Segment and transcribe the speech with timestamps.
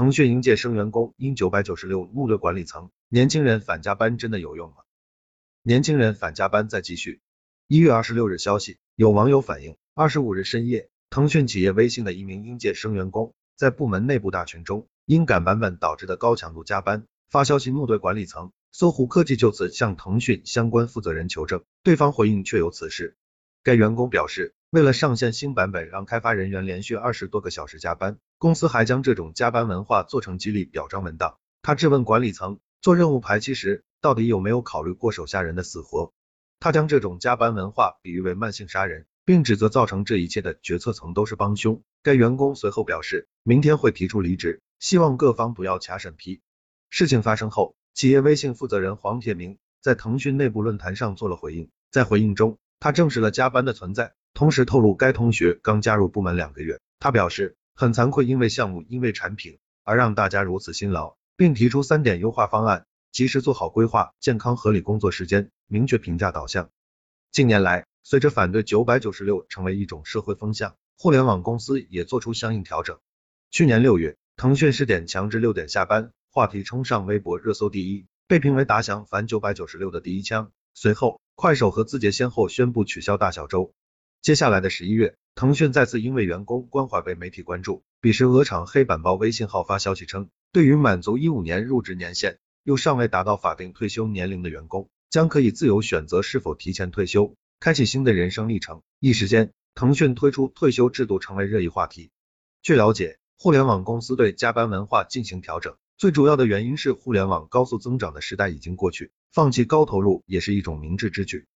[0.00, 4.76] 腾讯应届生员工因九百九十六怒对管理层，年轻人反加班真的有用吗？
[5.62, 7.20] 年轻人反加班在继续。
[7.68, 18.52] 一月二十六日消息，有网友反映，二十五日深夜，腾讯企业微信的一名应届生员工在部门内部大群中，因赶版本导致的高强度加班，发消息怒对管理层。
[18.72, 23.18] 搜狐科技就此向腾讯相关负责人求证，对方回应确有此事。
[23.62, 31.38] 该员工表示，为了上线新版本，让开发人员连续二十多个小时加班，公司还将这种加班文化做成激励表彰文档。
[31.60, 36.12] 他质问管理层，做任务排期时，到底有没有考虑过手下人的死活？
[36.60, 41.82] 他将这种加班文化比喻为慢性杀人，并指责造成这一切的决策层都是帮凶。
[42.04, 46.40] 该员工随后表示，明天会提出离职，希望各方不要卡审批。
[46.90, 47.74] 事情发生后。
[47.92, 56.80] 企业微信负责人黄铁明在腾讯内部论坛上做了回应，在回应中，他证实了加班的存在，同时透露该同学刚加入部门两个月。
[56.98, 66.70] 他表示很惭愧，因为项目因为产品而让大家如此辛劳，并提出三点优化方案，及时做好规划，健康合理工作时间，明确评价导向。
[67.30, 72.98] 近年来，随着反对九百九十六成为一种社会风向，互联网公司也做出相应调整。
[73.50, 76.12] 去年六月，腾讯试点强制六点下班。
[76.30, 80.50] 话题冲上微博热搜第一，被评为打响反九百九十六的第一枪。
[80.72, 83.74] 随后，快手和字节先后宣布取消大小周。
[84.22, 98.82] 接下来的十一月，腾讯再次因为员工关怀被媒体关注，彼时鹅厂黑板报微信号发消息称，对于满足一五年入职年限又尚未达到法定退休年龄的员工，将可以自由选择是否提前退休，开启新的人生历程。
[98.98, 102.10] 一时间，腾讯推出退休制度成为热议话题。
[102.60, 105.74] 据了解，互联网公司对加班文化进行调整。
[105.96, 111.46] 最主要的原因是互联网高速增长的时代已经过去，放弃高投入也是一种明智之举。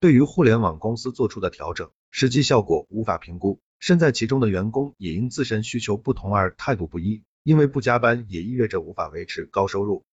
[0.00, 10.04] 对于互联网公司做出的调整，实际效果无法评估，身在其中的员工也因自身需求不同而态度不一，因为不加班也意味着无法维持高收入。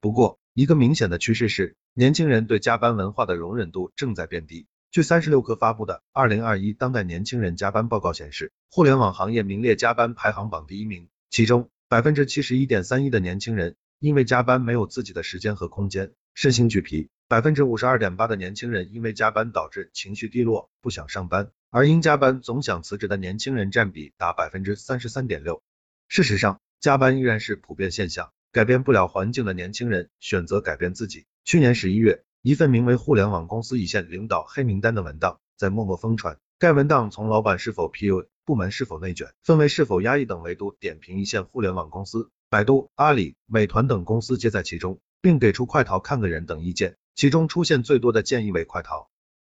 [0.00, 4.68] 不过，一个明显的趋势是，年轻人对加班文化的容忍度正在变低。
[4.90, 11.68] 据三十六氪发布的《二零二一当代年轻人加班报告》显示，互联网行业名列加班排行榜第一名，其中。
[11.90, 17.10] 百分之七十一点三一的年轻人因为加班没有自己的时间和空间，身心俱疲。
[17.30, 25.62] 百分之五十二点八的年轻人因为加班导致情绪低落，不想上班，而因加班总想辞职的年轻人占比达百分之三十三点六。
[26.08, 31.24] 事实上，加班依然是普遍现象，改变不了环境的年轻人选择改变自己。
[31.44, 38.26] 去年十一月，一份名为《互联网公司一线领导黑名单》的文档在默默疯传，该文档从老板是否 PUA。
[38.44, 46.96] 部门是否内卷、氛围是否压抑等维度点评一线互联网公司，百度、阿里、美团等公司皆在其中，并给出快逃看个人等意见。
[47.14, 49.08] 其中出现最多的建议为快逃。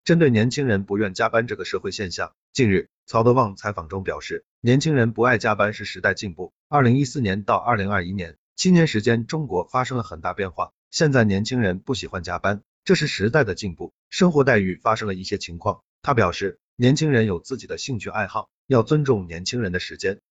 [0.05, 6.53] 针对年轻人不愿加班这个社会现象，近日曹德旺采访中表示，年轻人不爱加班是时代进步。
[6.69, 10.73] 二零一四年到二零二一年七年时间，中国发生了很大变化。
[10.91, 13.93] 现在年轻人不喜欢加班，这是时代的进步。
[14.09, 15.83] 生活待遇发生了一些情况。
[16.03, 18.49] 他表示，年轻人有自己的兴趣爱好。
[18.69, 20.21] 要尊重年轻人的时间，